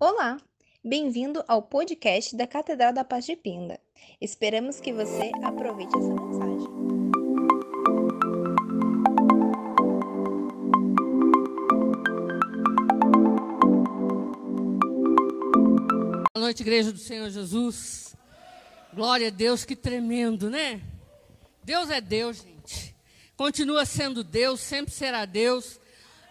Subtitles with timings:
[0.00, 0.38] Olá,
[0.84, 3.78] bem-vindo ao podcast da Catedral da Paz de Pinda.
[4.20, 6.68] Esperamos que você aproveite essa mensagem.
[16.32, 18.16] Boa noite, igreja do Senhor Jesus.
[18.92, 20.82] Glória a Deus, que tremendo, né?
[21.62, 22.96] Deus é Deus, gente.
[23.36, 25.78] Continua sendo Deus, sempre será Deus.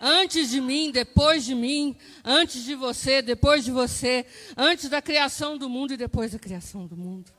[0.05, 1.95] Antes de mim, depois de mim,
[2.25, 4.25] antes de você, depois de você,
[4.57, 7.31] antes da criação do mundo e depois da criação do mundo.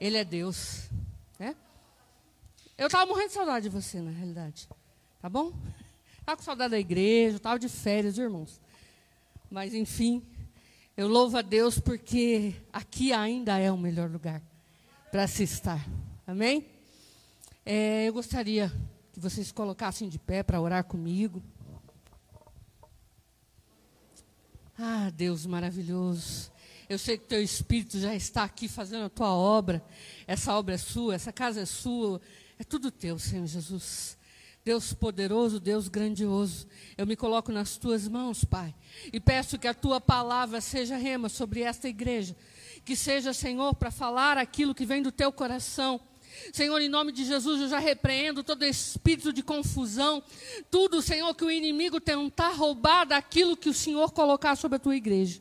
[0.00, 0.90] Ele é Deus.
[1.38, 1.54] Né?
[2.76, 4.68] Eu estava morrendo de saudade de você, na realidade.
[5.22, 5.52] Tá bom?
[6.18, 8.60] Estava com saudade da igreja, estava de férias, irmãos.
[9.48, 10.20] Mas, enfim,
[10.96, 14.42] eu louvo a Deus porque aqui ainda é o melhor lugar
[15.12, 15.88] para se estar.
[16.26, 16.66] Amém?
[17.64, 18.72] É, eu gostaria
[19.12, 21.40] que vocês colocassem de pé para orar comigo.
[24.78, 26.52] Ah, Deus maravilhoso.
[26.88, 29.84] Eu sei que teu Espírito já está aqui fazendo a tua obra.
[30.26, 32.20] Essa obra é sua, essa casa é sua.
[32.58, 34.18] É tudo teu, Senhor Jesus.
[34.64, 36.66] Deus poderoso, Deus grandioso.
[36.96, 38.74] Eu me coloco nas tuas mãos, Pai.
[39.12, 42.36] E peço que a tua palavra seja rema sobre esta igreja.
[42.84, 46.00] Que seja, Senhor, para falar aquilo que vem do teu coração
[46.52, 50.22] Senhor, em nome de Jesus, eu já repreendo todo espírito de confusão,
[50.70, 54.96] tudo, Senhor, que o inimigo tentar roubar daquilo que o Senhor colocar sobre a tua
[54.96, 55.40] igreja.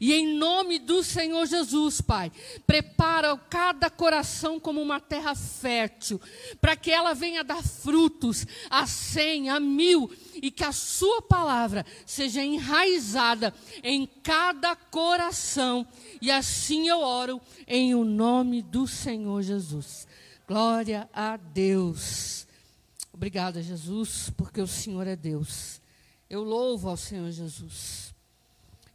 [0.00, 2.30] E em nome do Senhor Jesus, Pai,
[2.66, 6.20] prepara cada coração como uma terra fértil,
[6.60, 11.86] para que ela venha dar frutos a cem, a mil, e que a Sua palavra
[12.04, 15.86] seja enraizada em cada coração.
[16.20, 20.06] E assim eu oro em o nome do Senhor Jesus.
[20.48, 22.46] Glória a Deus.
[23.12, 25.78] Obrigada, Jesus, porque o Senhor é Deus.
[26.30, 28.14] Eu louvo ao Senhor Jesus.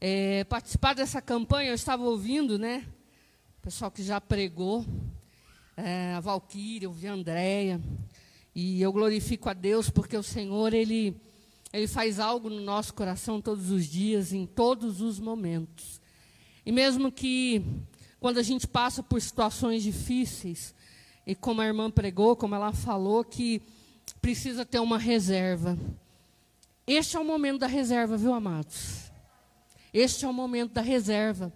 [0.01, 2.83] É, participar dessa campanha, eu estava ouvindo, né?
[3.59, 4.83] O pessoal que já pregou,
[5.77, 7.79] é, a Valquíria, eu vi a Andréia.
[8.55, 11.15] E eu glorifico a Deus porque o Senhor, Ele,
[11.71, 16.01] Ele faz algo no nosso coração todos os dias, em todos os momentos.
[16.65, 17.63] E mesmo que
[18.19, 20.73] quando a gente passa por situações difíceis,
[21.25, 23.61] e como a irmã pregou, como ela falou, que
[24.21, 25.77] precisa ter uma reserva.
[26.85, 29.11] Este é o momento da reserva, viu, amados?
[29.93, 31.53] Este é o momento da reserva.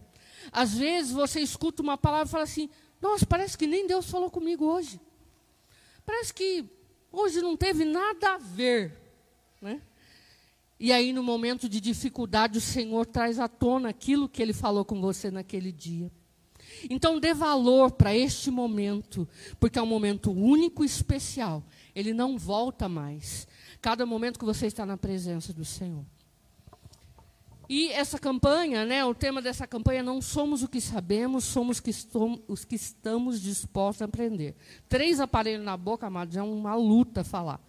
[0.51, 2.69] Às vezes você escuta uma palavra e fala assim:
[3.01, 5.01] Nossa, parece que nem Deus falou comigo hoje.
[6.05, 6.65] Parece que
[7.11, 8.93] hoje não teve nada a ver.
[9.61, 9.81] Né?
[10.79, 14.85] E aí, no momento de dificuldade, o Senhor traz à tona aquilo que Ele falou
[14.85, 16.11] com você naquele dia.
[16.89, 19.27] Então dê valor para este momento,
[19.59, 21.63] porque é um momento único e especial.
[21.95, 23.47] Ele não volta mais.
[23.81, 26.05] Cada momento que você está na presença do Senhor.
[27.69, 31.91] E essa campanha, né, o tema dessa campanha não somos o que sabemos, somos que
[32.47, 34.55] os que estamos dispostos a aprender.
[34.87, 37.59] Três aparelhos na boca, amados, é uma luta falar.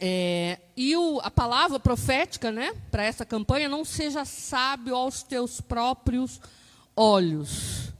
[0.00, 5.60] É, e o, a palavra profética né, para essa campanha, não seja sábio aos teus
[5.60, 6.40] próprios
[6.98, 7.92] olhos.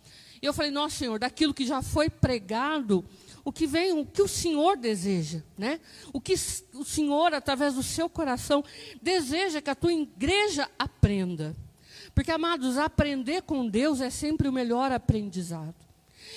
[0.43, 3.05] E eu falei, nossa Senhor, daquilo que já foi pregado,
[3.45, 5.81] o que vem, o que o Senhor deseja, né?
[6.13, 6.35] O que
[6.75, 8.63] o Senhor, através do seu coração,
[9.01, 11.57] deseja que a tua igreja aprenda.
[12.15, 15.75] Porque, amados, aprender com Deus é sempre o melhor aprendizado.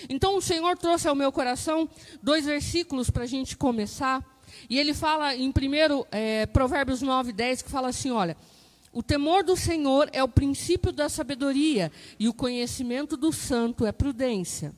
[0.07, 1.89] Então, o Senhor trouxe ao meu coração
[2.21, 4.23] dois versículos para a gente começar.
[4.69, 8.37] E ele fala em primeiro, é, Provérbios 9, 10, que fala assim: olha,
[8.93, 13.91] o temor do Senhor é o princípio da sabedoria, e o conhecimento do santo é
[13.91, 14.75] prudência.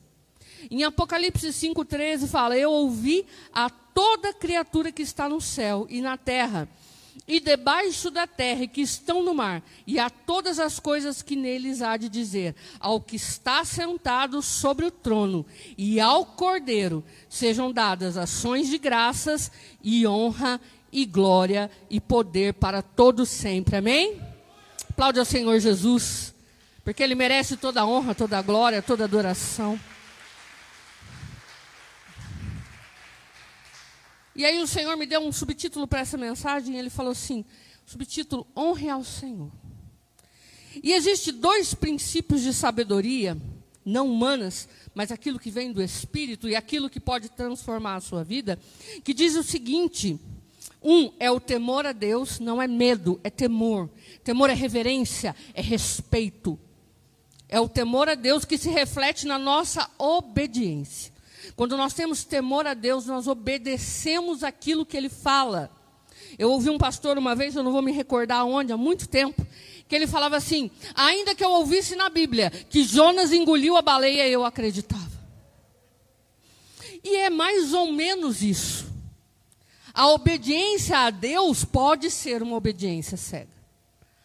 [0.70, 6.16] Em Apocalipse 5,13 fala: Eu ouvi a toda criatura que está no céu e na
[6.16, 6.68] terra,
[7.26, 11.34] e debaixo da terra e que estão no mar, e a todas as coisas que
[11.36, 15.44] neles há de dizer, ao que está sentado sobre o trono
[15.76, 19.50] e ao cordeiro, sejam dadas ações de graças
[19.82, 20.60] e honra
[20.94, 23.76] e glória e poder para todos sempre.
[23.76, 24.22] Amém?
[24.88, 26.32] Aplaude ao Senhor Jesus,
[26.84, 29.78] porque Ele merece toda a honra, toda a glória, toda a adoração.
[34.36, 37.44] E aí o Senhor me deu um subtítulo para essa mensagem, e ele falou assim:
[37.84, 39.50] subtítulo Honre ao Senhor.
[40.80, 43.36] E existe dois princípios de sabedoria,
[43.84, 48.22] não humanas, mas aquilo que vem do Espírito e aquilo que pode transformar a sua
[48.24, 48.58] vida,
[49.02, 50.20] que diz o seguinte:
[50.84, 53.88] um é o temor a Deus, não é medo, é temor.
[54.22, 56.58] Temor é reverência, é respeito.
[57.48, 61.12] É o temor a Deus que se reflete na nossa obediência.
[61.56, 65.70] Quando nós temos temor a Deus, nós obedecemos aquilo que Ele fala.
[66.38, 69.46] Eu ouvi um pastor uma vez, eu não vou me recordar onde, há muito tempo,
[69.88, 74.28] que ele falava assim: ainda que eu ouvisse na Bíblia que Jonas engoliu a baleia,
[74.28, 75.12] eu acreditava.
[77.02, 78.93] E é mais ou menos isso.
[79.94, 83.54] A obediência a Deus pode ser uma obediência cega.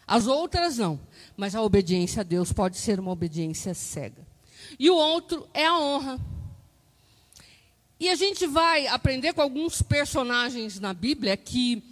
[0.07, 0.99] As outras não,
[1.37, 4.27] mas a obediência a Deus pode ser uma obediência cega.
[4.79, 6.19] E o outro é a honra.
[7.99, 11.83] E a gente vai aprender com alguns personagens na Bíblia que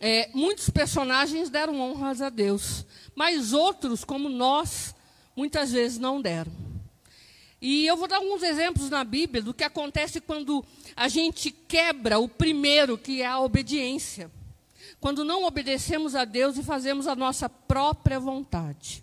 [0.00, 2.84] é, muitos personagens deram honras a Deus,
[3.14, 4.94] mas outros, como nós,
[5.36, 6.50] muitas vezes não deram.
[7.60, 10.64] E eu vou dar alguns exemplos na Bíblia do que acontece quando
[10.96, 14.30] a gente quebra o primeiro, que é a obediência.
[15.00, 19.02] Quando não obedecemos a Deus e fazemos a nossa própria vontade.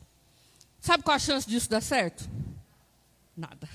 [0.80, 2.30] Sabe qual a chance disso dar certo?
[3.36, 3.68] Nada.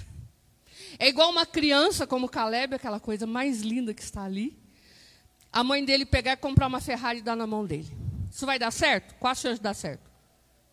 [0.99, 4.57] É igual uma criança como Caleb, aquela coisa mais linda que está ali.
[5.53, 7.91] A mãe dele pegar e comprar uma Ferrari e dar na mão dele.
[8.31, 9.15] Isso vai dar certo?
[9.17, 10.11] Qual a chance de dar certo?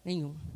[0.05, 0.48] Nenhuma.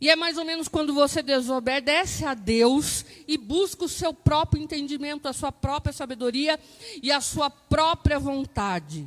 [0.00, 4.62] E é mais ou menos quando você desobedece a Deus e busca o seu próprio
[4.62, 6.58] entendimento, a sua própria sabedoria
[7.02, 9.06] e a sua própria vontade.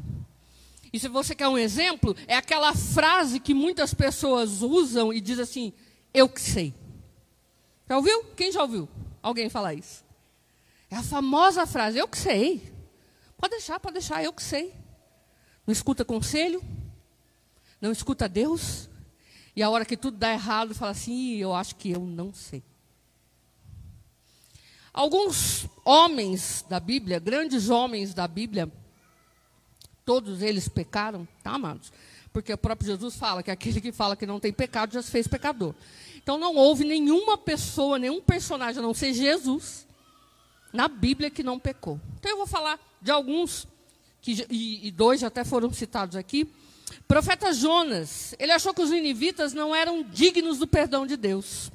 [0.91, 5.39] E se você quer um exemplo, é aquela frase que muitas pessoas usam e diz
[5.39, 5.73] assim:
[6.13, 6.73] Eu que sei.
[7.89, 8.23] Já ouviu?
[8.35, 8.87] Quem já ouviu?
[9.27, 10.05] alguém falar isso.
[10.89, 12.73] É a famosa frase, eu que sei.
[13.37, 14.73] Pode deixar, pode deixar, eu que sei.
[15.65, 16.63] Não escuta conselho,
[17.81, 18.89] não escuta Deus,
[19.57, 22.61] e a hora que tudo dá errado, fala assim, eu acho que eu não sei.
[24.93, 28.71] Alguns homens da Bíblia, grandes homens da Bíblia,
[30.05, 31.91] todos eles pecaram, tá, amados?
[32.31, 35.09] Porque o próprio Jesus fala que aquele que fala que não tem pecado já se
[35.09, 35.73] fez pecador.
[36.17, 39.87] Então não houve nenhuma pessoa, nenhum personagem, a não ser Jesus,
[40.71, 41.99] na Bíblia que não pecou.
[42.19, 43.67] Então eu vou falar de alguns,
[44.21, 46.47] que, e, e dois até foram citados aqui.
[47.07, 51.71] Profeta Jonas, ele achou que os ninivitas não eram dignos do perdão de Deus.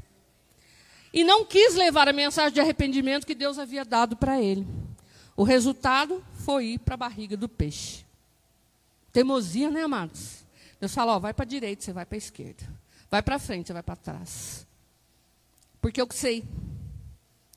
[1.12, 4.66] E não quis levar a mensagem de arrependimento que Deus havia dado para ele.
[5.36, 8.04] O resultado foi ir para a barriga do peixe.
[9.12, 10.44] Teimosia, né, amados?
[10.80, 12.64] Deus fala, vai para a direita, você vai para a esquerda.
[13.10, 14.66] Vai para frente, vai para trás.
[15.80, 16.44] Porque eu que sei.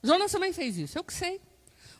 [0.03, 1.39] Jonas também fez isso, eu que sei.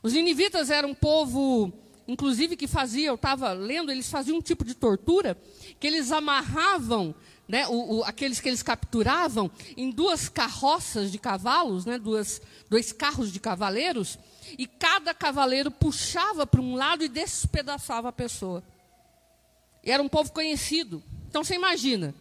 [0.04, 1.72] Os ninivitas eram um povo,
[2.08, 5.38] inclusive, que fazia, eu estava lendo, eles faziam um tipo de tortura,
[5.80, 7.16] que eles amarravam
[7.48, 12.92] né, o, o, aqueles que eles capturavam em duas carroças de cavalos, né, duas, dois
[12.92, 14.18] carros de cavaleiros,
[14.58, 18.64] e cada cavaleiro puxava para um lado e despedaçava a pessoa.
[19.84, 21.04] E era um povo conhecido.
[21.28, 22.16] Então você imagina,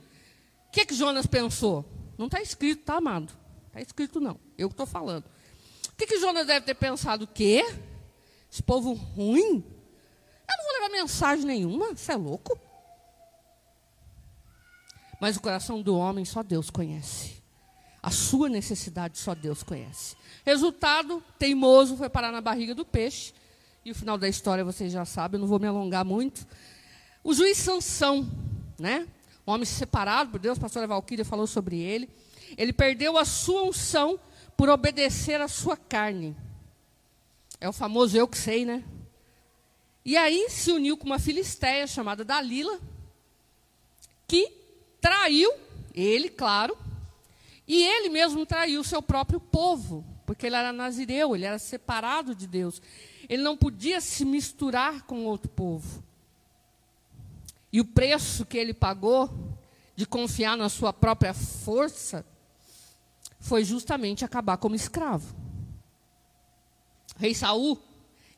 [0.75, 1.85] que, que Jonas pensou?
[2.19, 3.33] Não está escrito, tá, amado?
[3.69, 4.41] Está escrito não.
[4.59, 5.25] Eu estou falando.
[5.89, 7.25] O que, que Jonas deve ter pensado?
[7.25, 7.65] O quê?
[8.51, 9.65] Esse povo ruim?
[10.49, 11.94] Eu não vou levar mensagem nenhuma.
[11.94, 12.58] Você é louco?
[15.20, 17.43] Mas o coração do homem só Deus conhece.
[18.02, 20.17] A sua necessidade só Deus conhece.
[20.44, 23.32] Resultado, teimoso foi parar na barriga do peixe.
[23.85, 26.46] E o final da história vocês já sabem, eu não vou me alongar muito.
[27.23, 28.31] O juiz Sansão,
[28.79, 29.06] né?
[29.46, 32.08] um homem separado por Deus, a pastora Valquíria falou sobre ele.
[32.56, 34.19] Ele perdeu a sua unção
[34.56, 36.37] por obedecer à sua carne.
[37.61, 38.82] É o famoso eu que sei, né?
[40.05, 42.79] E aí se uniu com uma filisteia chamada Dalila,
[44.29, 44.53] que
[45.01, 45.51] traiu
[45.95, 46.77] ele, claro,
[47.67, 52.34] e ele mesmo traiu o seu próprio povo, porque ele era nazireu, ele era separado
[52.34, 52.82] de Deus.
[53.29, 56.05] Ele não podia se misturar com outro povo.
[57.73, 59.31] E o preço que ele pagou
[59.96, 62.25] de confiar na sua própria força
[63.41, 65.34] foi justamente acabar como escravo.
[67.17, 67.79] Rei Saul,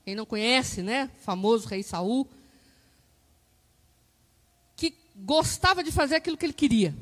[0.07, 1.11] quem não conhece, né?
[1.19, 2.29] Famoso rei Saul,
[4.77, 6.95] que gostava de fazer aquilo que ele queria.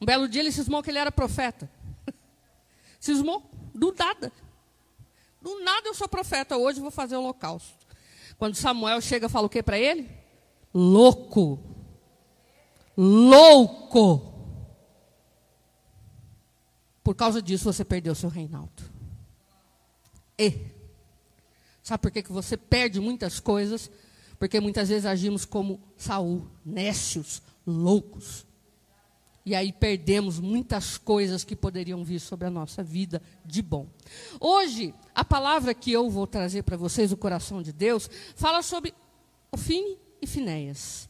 [0.00, 1.70] Um belo dia ele cismou que ele era profeta.
[2.98, 4.32] cismou do nada.
[5.42, 7.76] Do nada eu sou profeta, hoje vou fazer o holocausto.
[8.38, 10.08] Quando Samuel chega, fala o que para ele?
[10.72, 11.58] louco.
[12.96, 14.32] Louco.
[17.04, 18.82] Por causa disso você perdeu seu reinaldo.
[20.38, 20.77] E
[21.88, 23.90] sabe por que, que você perde muitas coisas?
[24.38, 28.46] Porque muitas vezes agimos como Saul, nécios, loucos.
[29.44, 33.88] E aí perdemos muitas coisas que poderiam vir sobre a nossa vida de bom.
[34.38, 38.92] Hoje, a palavra que eu vou trazer para vocês, o coração de Deus, fala sobre
[39.50, 41.08] o fim e Finéias.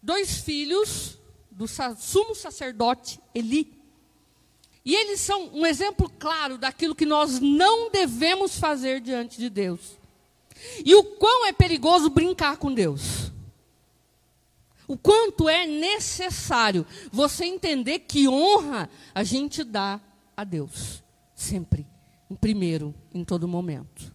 [0.00, 1.18] Dois filhos
[1.50, 3.75] do sumo sacerdote Eli.
[4.86, 9.98] E eles são um exemplo claro daquilo que nós não devemos fazer diante de Deus.
[10.84, 13.32] E o quão é perigoso brincar com Deus.
[14.86, 20.00] O quanto é necessário você entender que honra a gente dá
[20.36, 21.02] a Deus,
[21.34, 21.84] sempre,
[22.30, 24.14] em primeiro, em todo momento.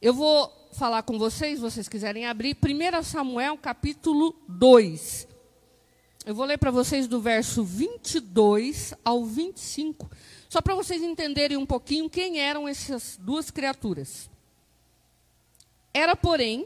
[0.00, 5.28] Eu vou falar com vocês, se vocês quiserem abrir, 1 Samuel capítulo 2.
[6.24, 10.08] Eu vou ler para vocês do verso 22 ao 25,
[10.48, 14.30] só para vocês entenderem um pouquinho quem eram essas duas criaturas.
[15.92, 16.64] Era, porém,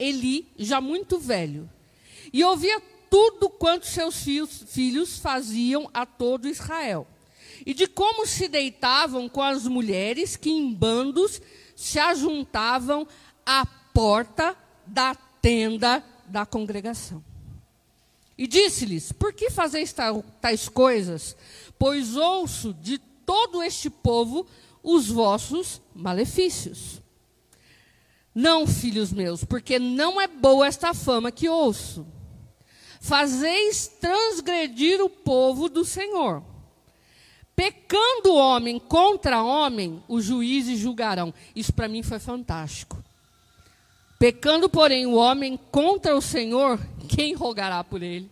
[0.00, 1.70] Eli já muito velho,
[2.32, 7.06] e ouvia tudo quanto seus filhos, faziam a todo Israel,
[7.64, 11.40] e de como se deitavam com as mulheres que em bandos
[11.76, 13.06] se ajuntavam
[13.46, 17.22] à porta da tenda da congregação.
[18.38, 19.92] E disse-lhes: Por que fazeis
[20.40, 21.36] tais coisas?
[21.76, 24.46] Pois ouço de todo este povo
[24.82, 27.02] os vossos malefícios.
[28.32, 32.06] Não, filhos meus, porque não é boa esta fama que ouço.
[33.00, 36.42] Fazeis transgredir o povo do Senhor.
[37.56, 41.34] Pecando homem contra homem, os juízes julgarão.
[41.56, 43.02] Isso para mim foi fantástico.
[44.18, 48.28] Pecando, porém, o homem contra o Senhor, quem rogará por ele?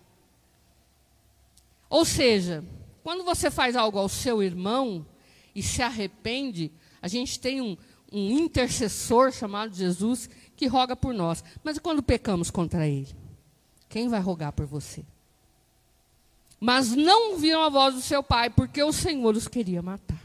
[1.88, 2.64] Ou seja,
[3.04, 5.06] quando você faz algo ao seu irmão
[5.54, 7.76] e se arrepende, a gente tem um,
[8.12, 11.44] um intercessor chamado Jesus que roga por nós.
[11.62, 13.14] Mas quando pecamos contra ele?
[13.88, 15.04] Quem vai rogar por você?
[16.58, 20.20] Mas não ouviram a voz do seu pai, porque o Senhor os queria matar.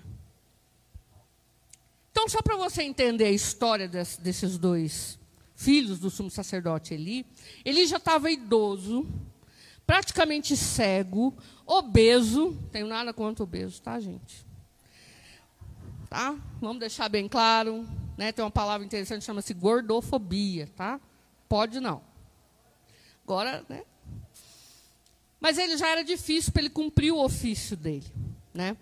[2.12, 5.21] Então, só para você entender a história desse, desses dois
[5.62, 7.26] filhos do sumo sacerdote Eli,
[7.64, 9.08] ele já estava idoso,
[9.86, 12.58] praticamente cego, obeso.
[12.72, 14.46] Tenho nada contra obeso, tá, gente?
[16.10, 16.36] Tá?
[16.60, 17.88] Vamos deixar bem claro.
[18.18, 18.32] Né?
[18.32, 21.00] Tem uma palavra interessante, chama-se gordofobia, tá?
[21.48, 22.02] Pode não.
[23.24, 23.84] Agora, né?
[25.40, 28.06] Mas ele já era difícil para ele cumprir o ofício dele,
[28.54, 28.78] né?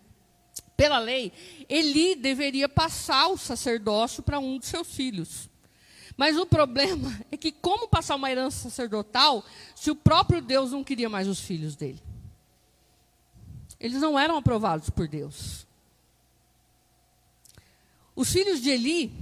[0.75, 1.31] Pela lei,
[1.67, 5.48] Eli deveria passar o sacerdócio para um dos seus filhos.
[6.19, 9.41] Mas o problema é que como passar uma herança sacerdotal
[9.73, 12.03] se o próprio Deus não queria mais os filhos dele?
[13.79, 15.65] Eles não eram aprovados por Deus.
[18.13, 19.13] Os filhos de Eli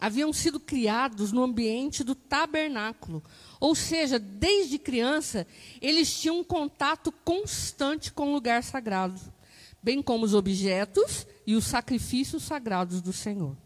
[0.00, 3.24] haviam sido criados no ambiente do tabernáculo,
[3.58, 5.44] ou seja, desde criança,
[5.82, 9.20] eles tinham um contato constante com o lugar sagrado,
[9.82, 13.56] bem como os objetos e os sacrifícios sagrados do Senhor.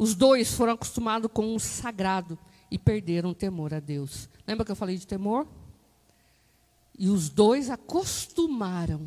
[0.00, 2.38] Os dois foram acostumados com o sagrado
[2.70, 4.30] e perderam o temor a Deus.
[4.46, 5.46] Lembra que eu falei de temor?
[6.98, 9.06] E os dois acostumaram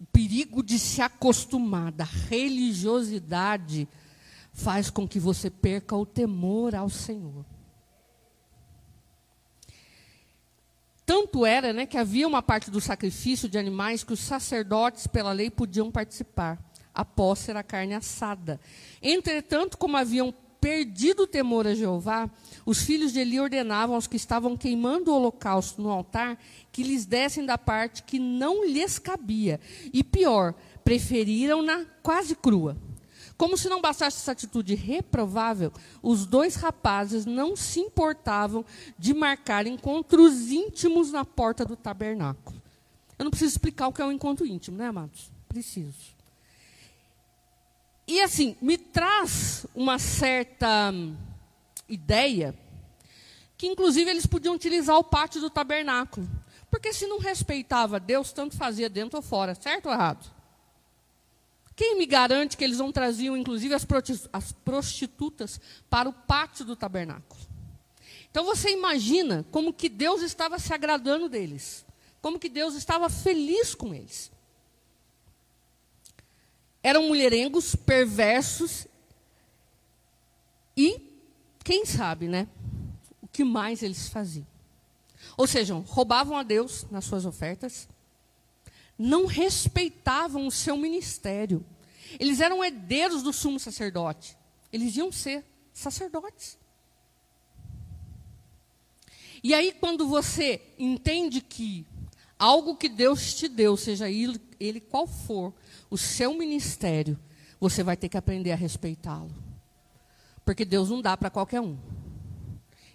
[0.00, 3.86] o perigo de se acostumar da religiosidade
[4.54, 7.44] faz com que você perca o temor ao Senhor.
[11.04, 15.32] Tanto era né, que havia uma parte do sacrifício de animais que os sacerdotes, pela
[15.32, 16.58] lei, podiam participar,
[16.98, 18.60] após ser a carne assada.
[19.00, 22.28] Entretanto, como haviam perdido o temor a Jeová,
[22.66, 26.36] os filhos de Eli ordenavam aos que estavam queimando o holocausto no altar
[26.72, 29.60] que lhes dessem da parte que não lhes cabia.
[29.92, 32.76] E pior, preferiram-na quase crua.
[33.36, 38.64] Como se não bastasse essa atitude reprovável, os dois rapazes não se importavam
[38.98, 42.60] de marcar encontros íntimos na porta do tabernáculo.
[43.16, 45.30] Eu não preciso explicar o que é um encontro íntimo, né, amados?
[45.48, 46.17] Preciso.
[48.08, 51.14] E assim, me traz uma certa hum,
[51.86, 52.58] ideia
[53.54, 56.26] que, inclusive, eles podiam utilizar o pátio do tabernáculo.
[56.70, 60.24] Porque se não respeitava Deus, tanto fazia dentro ou fora, certo ou errado?
[61.76, 65.60] Quem me garante que eles não traziam, inclusive, as prostitutas
[65.90, 67.38] para o pátio do tabernáculo?
[68.30, 71.84] Então você imagina como que Deus estava se agradando deles,
[72.22, 74.30] como que Deus estava feliz com eles
[76.88, 78.86] eram mulherengos, perversos
[80.74, 81.00] e,
[81.62, 82.48] quem sabe, né?
[83.20, 84.46] O que mais eles faziam?
[85.36, 87.88] Ou seja, roubavam a Deus nas suas ofertas,
[88.96, 91.64] não respeitavam o seu ministério.
[92.18, 94.36] Eles eram herdeiros do sumo sacerdote.
[94.72, 96.56] Eles iam ser sacerdotes.
[99.44, 101.86] E aí, quando você entende que
[102.38, 104.08] algo que Deus te deu, seja
[104.58, 105.54] ele qual for,
[105.90, 107.18] o seu ministério,
[107.60, 109.34] você vai ter que aprender a respeitá-lo.
[110.44, 111.76] Porque Deus não dá para qualquer um.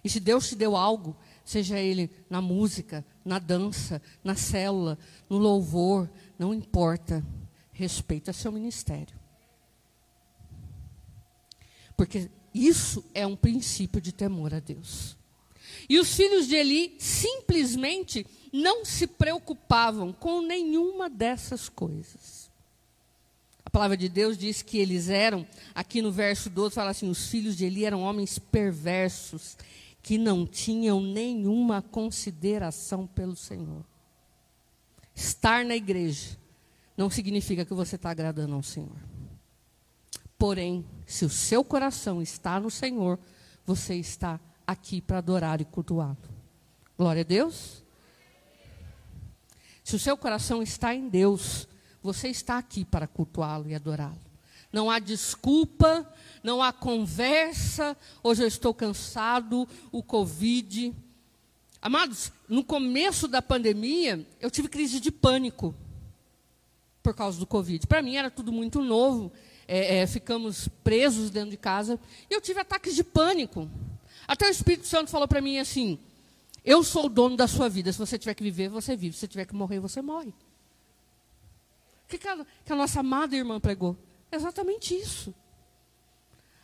[0.02, 5.38] E se Deus te deu algo, seja ele na música, na dança, na célula, no
[5.38, 7.24] louvor, não importa,
[7.72, 9.18] respeita seu ministério.
[11.96, 15.16] Porque isso é um princípio de temor a Deus.
[15.88, 22.50] E os filhos de Eli simplesmente não se preocupavam com nenhuma dessas coisas.
[23.64, 27.28] A palavra de Deus diz que eles eram, aqui no verso 12, fala assim: os
[27.28, 29.56] filhos de Eli eram homens perversos,
[30.02, 33.84] que não tinham nenhuma consideração pelo Senhor.
[35.14, 36.38] Estar na igreja
[36.96, 38.96] não significa que você está agradando ao Senhor.
[40.38, 43.18] Porém, se o seu coração está no Senhor,
[43.64, 46.16] você está aqui para adorar e cultuá-lo.
[46.96, 47.82] Glória a Deus.
[49.82, 51.68] Se o seu coração está em Deus,
[52.02, 54.20] você está aqui para cultuá-lo e adorá-lo.
[54.72, 56.10] Não há desculpa,
[56.42, 57.96] não há conversa.
[58.22, 60.94] Hoje eu estou cansado, o Covid.
[61.80, 65.74] Amados, no começo da pandemia, eu tive crise de pânico
[67.02, 67.86] por causa do Covid.
[67.86, 69.30] Para mim era tudo muito novo.
[69.68, 72.00] É, é, ficamos presos dentro de casa.
[72.28, 73.70] E eu tive ataques de pânico.
[74.26, 75.98] Até o Espírito Santo falou para mim assim:
[76.64, 77.92] Eu sou o dono da sua vida.
[77.92, 79.14] Se você tiver que viver, você vive.
[79.14, 80.30] Se você tiver que morrer, você morre.
[82.04, 83.96] O que, que, a, que a nossa amada irmã pregou?
[84.30, 85.34] Exatamente isso.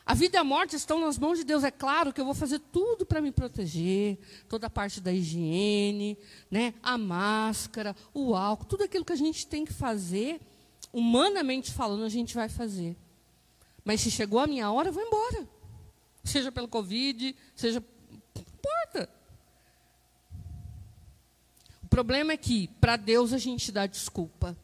[0.04, 1.62] A vida e a morte estão nas mãos de Deus.
[1.62, 6.18] É claro que eu vou fazer tudo para me proteger, toda a parte da higiene,
[6.50, 10.40] né, a máscara, o álcool, tudo aquilo que a gente tem que fazer,
[10.92, 12.96] humanamente falando, a gente vai fazer.
[13.84, 15.48] Mas se chegou a minha hora, eu vou embora.
[16.22, 17.82] Seja pelo Covid, seja.
[18.34, 19.08] Não importa.
[21.82, 24.56] O problema é que, para Deus, a gente dá desculpa.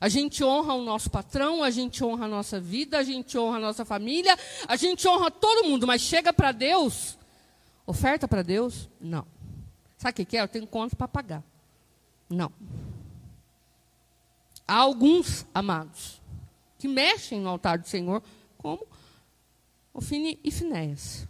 [0.00, 3.56] A gente honra o nosso patrão, a gente honra a nossa vida, a gente honra
[3.56, 4.36] a nossa família,
[4.68, 7.18] a gente honra todo mundo, mas chega para Deus,
[7.86, 8.88] oferta para Deus?
[9.00, 9.26] Não.
[9.98, 10.42] Sabe o que é?
[10.42, 11.42] Eu tenho conta para pagar.
[12.28, 12.52] Não.
[14.66, 16.22] Há alguns amados
[16.78, 18.22] que mexem no altar do Senhor,
[18.56, 18.86] como
[19.92, 21.26] Ofine e Finéias.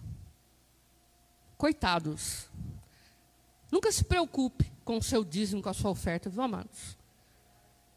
[1.56, 2.48] Coitados.
[3.70, 6.96] Nunca se preocupe com o seu dízimo, com a sua oferta, viu, amados?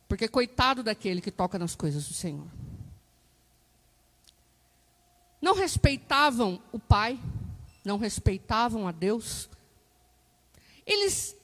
[0.07, 2.47] Porque coitado daquele que toca nas coisas do Senhor.
[5.41, 7.19] Não respeitavam o Pai,
[7.83, 9.49] não respeitavam a Deus.
[10.85, 11.35] Eles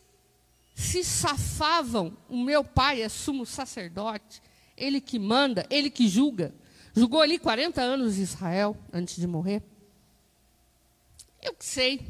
[0.79, 2.15] se safavam.
[2.29, 4.41] O meu pai é sumo sacerdote,
[4.77, 6.53] ele que manda, ele que julga.
[6.99, 9.63] Julgou ali 40 anos Israel antes de morrer.
[11.41, 12.05] Eu que sei.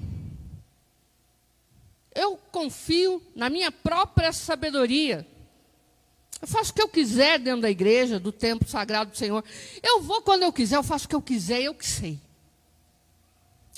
[2.16, 5.28] Eu confio na minha própria sabedoria.
[6.42, 9.44] Eu faço o que eu quiser dentro da igreja, do templo sagrado do Senhor.
[9.84, 12.20] Eu vou quando eu quiser, eu faço o que eu quiser, eu que sei.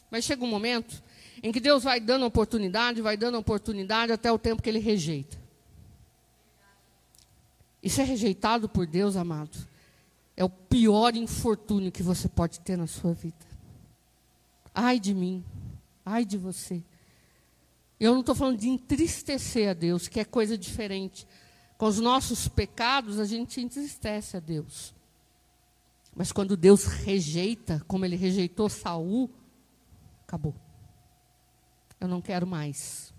[0.10, 1.04] Mas chega um momento
[1.43, 5.38] em que Deus vai dando oportunidade, vai dando oportunidade até o tempo que ele rejeita.
[7.84, 9.70] E ser rejeitado por Deus, amado,
[10.41, 13.45] é o pior infortúnio que você pode ter na sua vida.
[14.73, 15.45] Ai de mim,
[16.04, 16.84] ai de você.
[17.99, 21.27] Eu não estou falando de entristecer a Deus, que é coisa diferente.
[21.77, 24.95] Com os nossos pecados, a gente entristece a Deus.
[26.15, 29.30] Mas quando Deus rejeita, como ele rejeitou Saul,
[30.23, 30.56] acabou.
[31.99, 33.13] Eu não quero mais.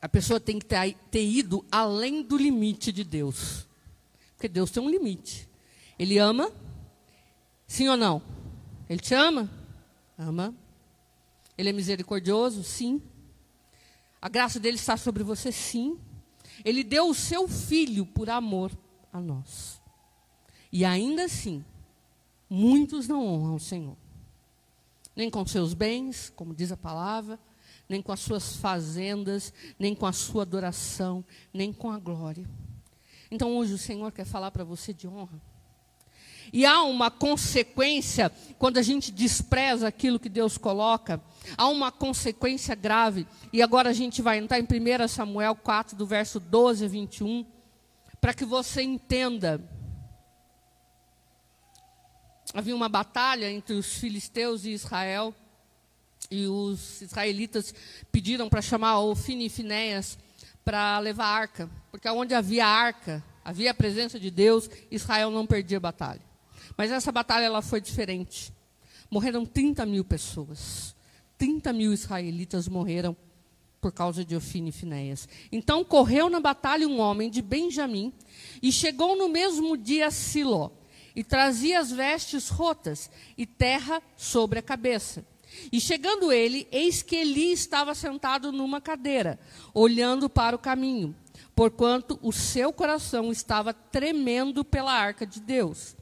[0.00, 3.66] A pessoa tem que ter, ter ido além do limite de Deus.
[4.42, 5.48] Porque Deus tem um limite.
[5.96, 6.50] Ele ama?
[7.64, 8.20] Sim ou não?
[8.88, 9.48] Ele te ama?
[10.18, 10.52] Ama.
[11.56, 12.64] Ele é misericordioso?
[12.64, 13.00] Sim.
[14.20, 15.52] A graça dele está sobre você?
[15.52, 15.96] Sim.
[16.64, 18.76] Ele deu o seu filho por amor
[19.12, 19.80] a nós.
[20.72, 21.64] E ainda assim,
[22.50, 23.96] muitos não honram o Senhor.
[25.14, 27.38] Nem com seus bens, como diz a palavra,
[27.88, 31.24] nem com as suas fazendas, nem com a sua adoração,
[31.54, 32.44] nem com a glória.
[33.32, 35.40] Então hoje o Senhor quer falar para você de honra.
[36.52, 41.18] E há uma consequência quando a gente despreza aquilo que Deus coloca.
[41.56, 43.26] Há uma consequência grave.
[43.50, 47.46] E agora a gente vai entrar em 1 Samuel 4, do verso 12 a 21,
[48.20, 49.58] para que você entenda.
[52.52, 55.34] Havia uma batalha entre os filisteus e Israel.
[56.30, 57.74] E os israelitas
[58.10, 60.18] pediram para chamar Ofine e Finéias
[60.62, 61.81] para levar a arca.
[61.92, 66.22] Porque onde havia arca, havia a presença de Deus, Israel não perdia batalha.
[66.74, 68.50] Mas essa batalha ela foi diferente.
[69.10, 70.96] Morreram 30 mil pessoas.
[71.36, 73.14] 30 mil israelitas morreram
[73.78, 75.28] por causa de Ofine e Finéias.
[75.50, 78.10] Então correu na batalha um homem de Benjamim
[78.62, 80.70] e chegou no mesmo dia a Siló
[81.14, 85.26] e trazia as vestes rotas e terra sobre a cabeça.
[85.70, 89.38] E chegando ele, eis que Eli estava sentado numa cadeira,
[89.74, 91.14] olhando para o caminho,
[91.54, 95.96] porquanto o seu coração estava tremendo pela arca de Deus.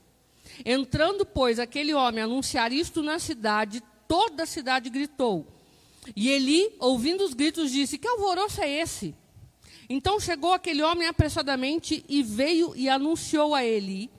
[0.65, 5.47] Entrando, pois, aquele homem a anunciar isto na cidade, toda a cidade gritou.
[6.15, 9.15] E Eli, ouvindo os gritos, disse: Que alvoroço é esse?
[9.89, 14.11] Então chegou aquele homem apressadamente e veio e anunciou a Eli.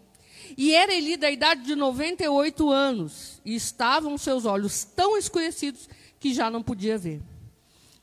[0.58, 5.88] E era Eli da idade de 98 anos, e estavam seus olhos tão escurecidos
[6.20, 7.22] que já não podia ver.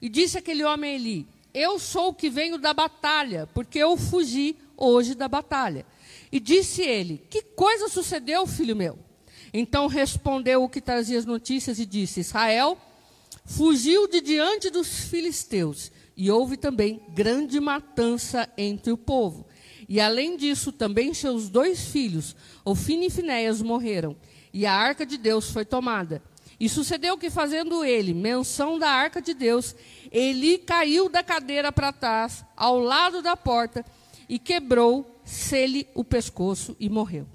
[0.00, 1.26] E disse aquele homem a Eli:
[1.58, 5.84] Eu sou o que venho da batalha, porque eu fugi hoje da batalha.
[6.30, 8.96] E disse ele: Que coisa sucedeu, filho meu?
[9.52, 12.78] Então respondeu o que trazia as notícias e disse: Israel
[13.44, 19.44] fugiu de diante dos filisteus, e houve também grande matança entre o povo.
[19.88, 24.14] E além disso, também seus dois filhos, Ofine e Finéias, morreram,
[24.52, 26.22] e a arca de Deus foi tomada.
[26.60, 29.76] E sucedeu que, fazendo ele menção da arca de Deus,
[30.10, 33.84] ele caiu da cadeira para trás, ao lado da porta,
[34.28, 37.26] e quebrou-se-lhe o pescoço e morreu.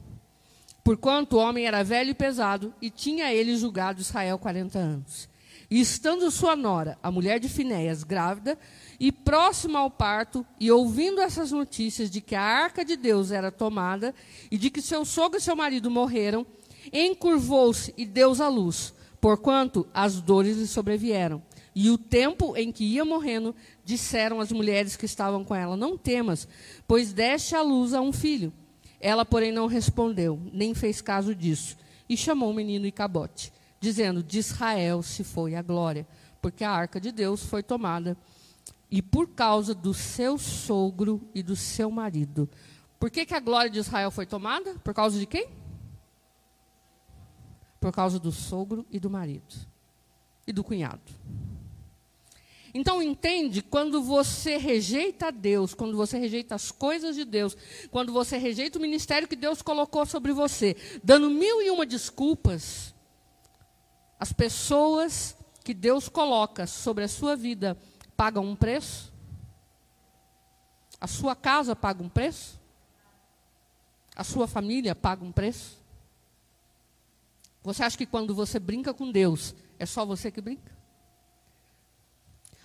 [0.84, 5.30] Porquanto o homem era velho e pesado, e tinha ele julgado Israel quarenta anos.
[5.72, 8.60] E estando sua nora, a mulher de Finéias, grávida,
[9.00, 13.52] e próxima ao parto, e ouvindo essas notícias de que a arca de Deus era
[13.52, 14.14] tomada,
[14.52, 16.46] e de que seu sogro e seu marido morreram,
[16.92, 21.42] encurvou-se e deu à luz, porquanto as dores lhe sobrevieram.
[21.76, 25.98] E o tempo em que ia morrendo, disseram as mulheres que estavam com ela: Não
[25.98, 26.48] temas,
[26.88, 28.54] pois deste à luz a um filho.
[29.00, 31.76] Ela, porém, não respondeu, nem fez caso disso,
[32.08, 36.08] e chamou o menino Icabote, dizendo: De Israel se foi a glória,
[36.42, 38.16] porque a arca de Deus foi tomada,
[38.90, 42.48] e por causa do seu sogro e do seu marido.
[43.00, 44.76] Por que, que a glória de Israel foi tomada?
[44.76, 45.50] Por causa de quem?
[47.82, 49.56] Por causa do sogro e do marido,
[50.48, 51.02] e do cunhado.
[52.74, 57.56] Então entende, quando você rejeita Deus, quando você rejeita as coisas de Deus,
[57.92, 62.94] quando você rejeita o ministério que Deus colocou sobre você, dando mil e uma desculpas,
[64.20, 67.78] as pessoas que Deus coloca sobre a sua vida
[68.18, 69.14] pagam um preço?
[71.00, 72.60] A sua casa paga um preço?
[74.16, 75.78] A sua família paga um preço?
[77.62, 80.83] Você acha que quando você brinca com Deus, é só você que brinca?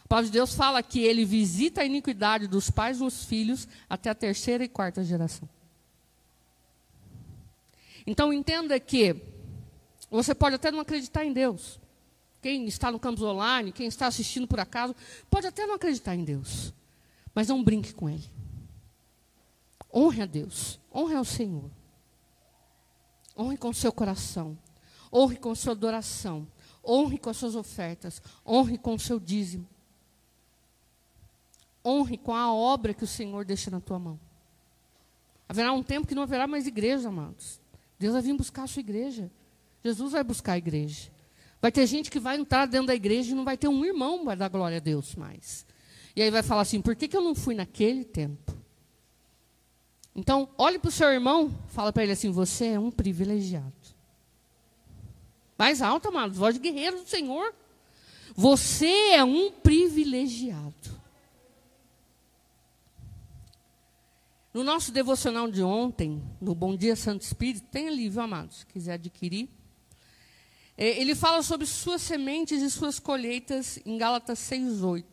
[0.08, 4.08] A palavra de Deus fala que ele visita a iniquidade dos pais nos filhos até
[4.08, 5.46] a terceira e quarta geração.
[8.06, 9.14] Então entenda que
[10.10, 11.78] você pode até não acreditar em Deus.
[12.40, 14.96] Quem está no campus online, quem está assistindo por acaso,
[15.28, 16.72] pode até não acreditar em Deus.
[17.34, 18.24] Mas não brinque com Ele.
[19.92, 20.80] Honre a Deus.
[20.90, 21.70] Honre ao Senhor.
[23.36, 24.56] Honre com o seu coração.
[25.12, 26.48] Honre com a sua adoração.
[26.82, 28.22] Honre com as suas ofertas.
[28.46, 29.68] Honre com o seu dízimo
[31.88, 34.20] honre com a obra que o Senhor deixa na tua mão.
[35.48, 37.60] Haverá um tempo que não haverá mais igreja, amados.
[37.98, 39.30] Deus vai vir buscar a sua igreja.
[39.82, 41.10] Jesus vai buscar a igreja.
[41.60, 44.24] Vai ter gente que vai entrar dentro da igreja e não vai ter um irmão
[44.24, 45.66] vai dar glória a Deus mais.
[46.14, 48.56] E aí vai falar assim: por que, que eu não fui naquele tempo?
[50.14, 53.72] Então, olhe para o seu irmão, fala para ele assim: você é um privilegiado.
[55.56, 57.54] Mais alto, amados, voz de guerreiro do Senhor.
[58.34, 60.97] Você é um privilegiado.
[64.52, 68.58] No nosso devocional de ontem, no Bom Dia Santo Espírito, tem ali, viu, amados?
[68.58, 69.48] Se quiser adquirir.
[70.76, 75.04] É, ele fala sobre suas sementes e suas colheitas em Gálatas 6,8.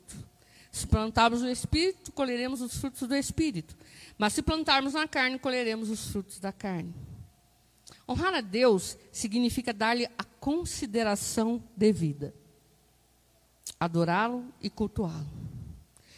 [0.71, 3.75] Se plantarmos no Espírito, colheremos os frutos do Espírito.
[4.17, 6.93] Mas se plantarmos na carne, colheremos os frutos da carne.
[8.07, 12.33] Honrar a Deus significa dar-lhe a consideração devida,
[13.79, 15.27] adorá-lo e cultuá-lo.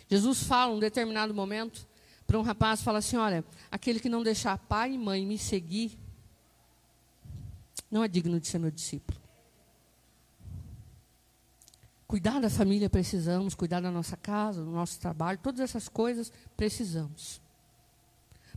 [0.09, 1.87] Jesus fala, em um determinado momento,
[2.27, 5.97] para um rapaz fala assim: olha, aquele que não deixar pai e mãe me seguir,
[7.89, 9.17] não é digno de ser meu discípulo.
[12.05, 17.41] Cuidar da família precisamos, cuidar da nossa casa, do nosso trabalho, todas essas coisas precisamos.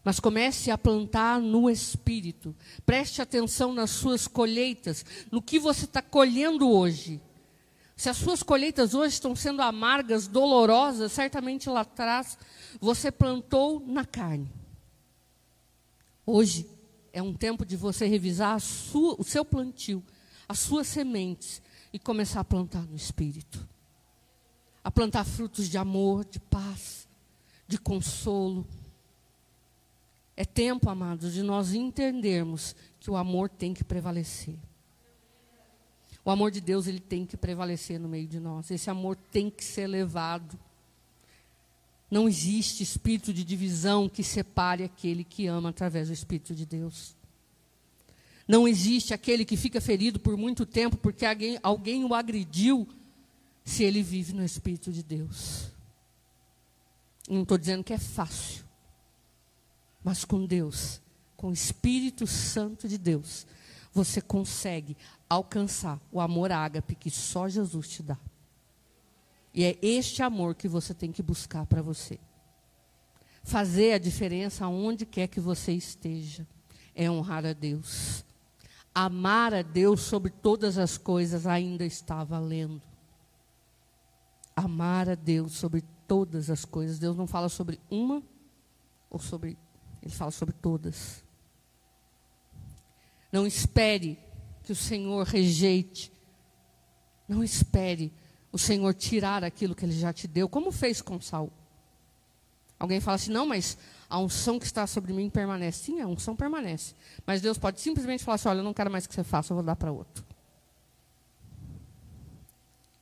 [0.02, 2.54] Mas comece a plantar no espírito.
[2.86, 7.20] Preste atenção nas suas colheitas, no que você está colhendo hoje.
[8.00, 12.38] Se as suas colheitas hoje estão sendo amargas, dolorosas, certamente lá atrás
[12.80, 14.50] você plantou na carne.
[16.24, 16.66] Hoje
[17.12, 20.02] é um tempo de você revisar sua, o seu plantio,
[20.48, 21.60] as suas sementes
[21.92, 23.68] e começar a plantar no espírito.
[24.82, 27.06] A plantar frutos de amor, de paz,
[27.68, 28.66] de consolo.
[30.34, 34.56] É tempo, amados, de nós entendermos que o amor tem que prevalecer.
[36.24, 38.70] O amor de Deus ele tem que prevalecer no meio de nós.
[38.70, 40.58] Esse amor tem que ser levado.
[42.10, 47.14] Não existe espírito de divisão que separe aquele que ama através do Espírito de Deus.
[48.48, 52.88] Não existe aquele que fica ferido por muito tempo porque alguém, alguém o agrediu
[53.64, 55.70] se ele vive no Espírito de Deus.
[57.28, 58.64] Não estou dizendo que é fácil,
[60.02, 61.00] mas com Deus,
[61.36, 63.46] com o Espírito Santo de Deus,
[63.92, 64.96] você consegue
[65.28, 68.18] alcançar o amor ágape que só Jesus te dá.
[69.52, 72.18] E é este amor que você tem que buscar para você.
[73.42, 76.46] Fazer a diferença aonde quer que você esteja
[76.94, 78.24] é honrar a Deus.
[78.94, 82.82] Amar a Deus sobre todas as coisas ainda está valendo.
[84.54, 86.98] Amar a Deus sobre todas as coisas.
[86.98, 88.22] Deus não fala sobre uma
[89.08, 89.56] ou sobre.
[90.02, 91.24] Ele fala sobre todas.
[93.30, 94.18] Não espere
[94.62, 96.12] que o Senhor rejeite.
[97.28, 98.12] Não espere
[98.52, 101.52] o Senhor tirar aquilo que ele já te deu, como fez com Saul.
[102.78, 105.84] Alguém fala assim: "Não, mas a unção que está sobre mim permanece".
[105.84, 106.94] Sim, a unção permanece.
[107.26, 109.56] Mas Deus pode simplesmente falar assim: "Olha, eu não quero mais que você faça, eu
[109.56, 110.24] vou dar para outro".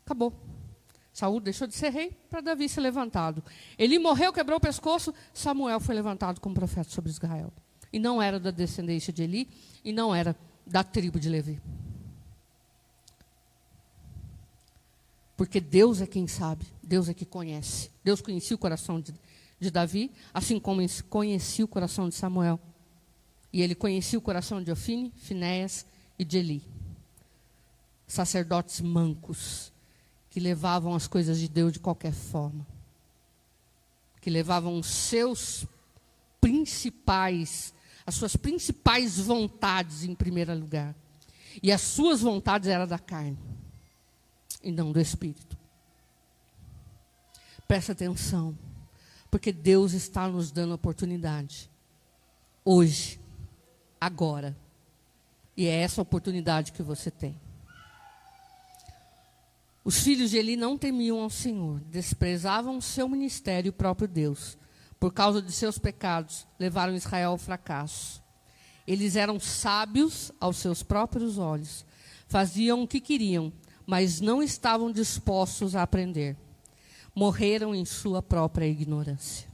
[0.05, 0.33] Acabou.
[1.13, 3.43] Saul deixou de ser rei para Davi ser levantado.
[3.77, 7.53] Ele morreu, quebrou o pescoço, Samuel foi levantado como profeta sobre Israel.
[7.93, 9.49] E não era da descendência de Eli,
[9.85, 11.61] e não era da tribo de Levi.
[15.39, 17.91] Porque Deus é quem sabe, Deus é que conhece.
[18.03, 19.15] Deus conhecia o coração de,
[19.61, 22.59] de Davi, assim como conhecia o coração de Samuel.
[23.53, 25.87] E ele conhecia o coração de Ofine, Finéias
[26.19, 26.63] e de Eli.
[28.07, 29.73] Sacerdotes mancos,
[30.29, 32.67] que levavam as coisas de Deus de qualquer forma.
[34.21, 35.67] Que levavam os seus
[36.41, 37.73] principais
[38.09, 40.95] as suas principais vontades em primeiro lugar.
[41.63, 43.37] E as suas vontades eram da carne
[44.63, 45.59] e não do espírito.
[47.67, 48.57] Presta atenção,
[49.31, 51.69] porque Deus está nos dando oportunidade.
[52.65, 53.21] Hoje,
[54.01, 54.57] agora.
[55.55, 57.39] E é essa oportunidade que você tem.
[59.85, 64.09] Os filhos de Eli não temiam ao Senhor, desprezavam o seu ministério e o próprio
[64.09, 64.57] Deus
[64.99, 68.23] por causa de seus pecados, levaram Israel ao fracasso.
[68.87, 71.85] Eles eram sábios aos seus próprios olhos,
[72.27, 73.53] faziam o que queriam,
[73.87, 76.37] mas não estavam dispostos a aprender.
[77.15, 79.49] Morreram em sua própria ignorância.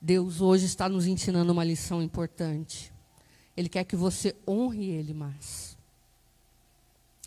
[0.00, 2.92] Deus hoje está nos ensinando uma lição importante.
[3.56, 5.76] Ele quer que você honre Ele mais.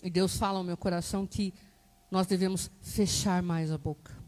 [0.01, 1.53] E Deus fala ao meu coração que
[2.09, 4.18] nós devemos fechar mais a boca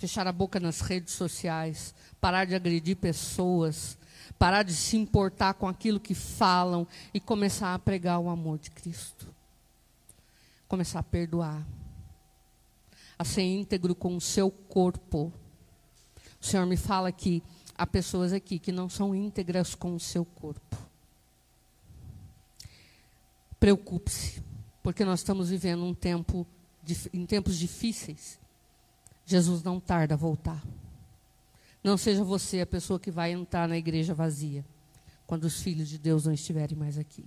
[0.00, 3.98] fechar a boca nas redes sociais, parar de agredir pessoas,
[4.38, 8.70] parar de se importar com aquilo que falam e começar a pregar o amor de
[8.70, 9.28] Cristo.
[10.66, 11.66] Começar a perdoar.
[13.18, 15.30] A ser íntegro com o seu corpo.
[16.40, 17.42] O Senhor me fala que
[17.76, 20.78] há pessoas aqui que não são íntegras com o seu corpo.
[23.58, 24.42] Preocupe-se,
[24.82, 26.46] porque nós estamos vivendo um tempo,
[27.12, 28.39] em tempos difíceis.
[29.24, 30.62] Jesus não tarda a voltar.
[31.82, 34.64] Não seja você a pessoa que vai entrar na igreja vazia,
[35.26, 37.24] quando os filhos de Deus não estiverem mais aqui.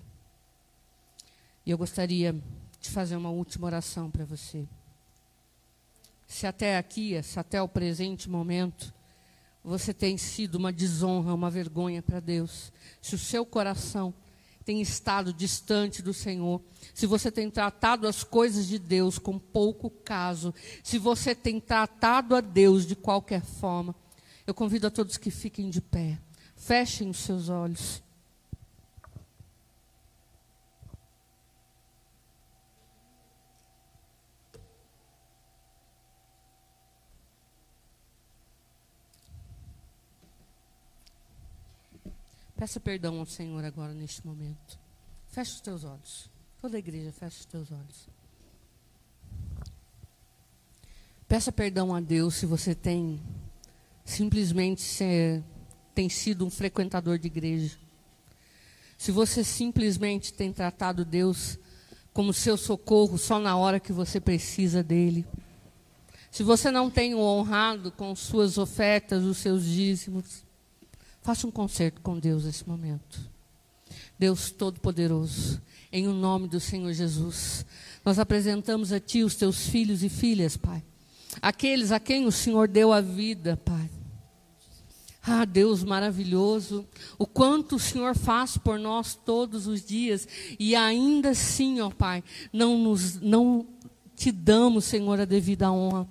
[1.65, 2.35] E eu gostaria
[2.79, 4.67] de fazer uma última oração para você.
[6.27, 8.93] Se até aqui, se até o presente momento,
[9.63, 14.13] você tem sido uma desonra, uma vergonha para Deus, se o seu coração
[14.63, 16.61] tem estado distante do Senhor,
[16.93, 22.35] se você tem tratado as coisas de Deus com pouco caso, se você tem tratado
[22.35, 23.95] a Deus de qualquer forma,
[24.45, 26.19] eu convido a todos que fiquem de pé,
[26.55, 28.01] fechem os seus olhos.
[42.63, 44.79] Peça perdão ao Senhor agora neste momento.
[45.27, 46.29] Feche os teus olhos.
[46.61, 48.07] Toda a igreja, feche os teus olhos.
[51.27, 53.21] Peça perdão a Deus se você tem
[54.05, 55.43] simplesmente ser,
[55.93, 57.77] tem sido um frequentador de igreja.
[58.97, 61.59] Se você simplesmente tem tratado Deus
[62.13, 65.27] como seu socorro só na hora que você precisa dele.
[66.31, 70.45] Se você não tem o honrado com suas ofertas, os seus dízimos.
[71.23, 73.31] Faça um concerto com Deus nesse momento.
[74.19, 77.65] Deus Todo-Poderoso, em o nome do Senhor Jesus,
[78.03, 80.83] nós apresentamos a Ti os Teus filhos e filhas, Pai.
[81.41, 83.89] Aqueles a quem o Senhor deu a vida, Pai.
[85.25, 86.85] Ah, Deus maravilhoso,
[87.17, 90.27] o quanto o Senhor faz por nós todos os dias
[90.59, 93.65] e ainda assim, ó Pai, não nos não
[94.13, 96.05] te damos, Senhor, a devida honra.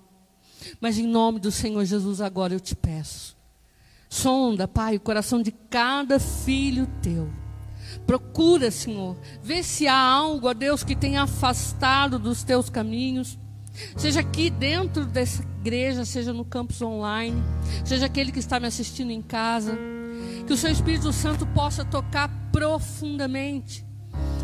[0.81, 3.37] Mas em nome do Senhor Jesus agora eu te peço
[4.13, 7.31] Sonda, Pai, o coração de cada filho teu.
[8.07, 13.39] Procura, Senhor, vê se há algo, ó Deus, que tenha afastado dos teus caminhos.
[13.97, 17.43] Seja aqui dentro dessa igreja, seja no campus online,
[17.87, 19.79] seja aquele que está me assistindo em casa,
[20.47, 23.83] que o seu Espírito Santo possa tocar profundamente.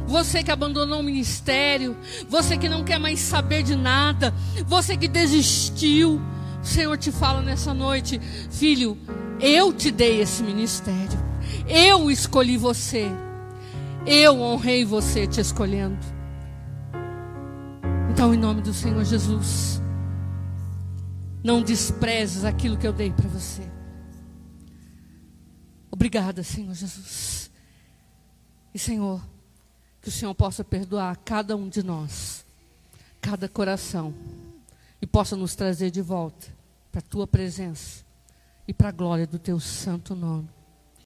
[0.07, 1.95] Você que abandonou o ministério,
[2.27, 4.33] você que não quer mais saber de nada,
[4.67, 6.23] você que desistiu,
[6.63, 8.99] o Senhor te fala nessa noite, filho,
[9.41, 11.19] eu te dei esse ministério,
[11.67, 13.07] eu escolhi você,
[14.07, 15.99] eu honrei você te escolhendo.
[18.11, 19.81] Então, em nome do Senhor Jesus,
[21.43, 23.63] não desprezes aquilo que eu dei para você.
[25.91, 27.51] Obrigada, Senhor Jesus.
[28.75, 29.21] E, Senhor,
[30.01, 32.45] que o Senhor possa perdoar cada um de nós,
[33.21, 34.15] cada coração,
[35.01, 36.49] e possa nos trazer de volta
[36.91, 38.05] para a tua presença
[38.67, 40.49] e para a glória do teu santo nome.